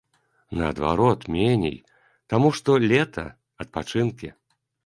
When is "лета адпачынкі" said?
2.93-4.27